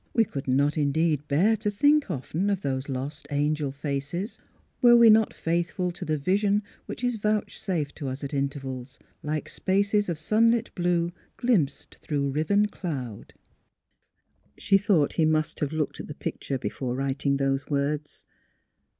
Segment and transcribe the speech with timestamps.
[0.15, 4.39] We could not, indeed, bear to think often of those * lost angel faces,'
[4.81, 10.09] were we not faithful to the vision which is vouchsafed us at intervals, like spaces
[10.09, 13.35] of sunlit blue glimpsed through riven cloud."
[14.57, 18.25] She thought he must have looked at the pic ture before writing those words.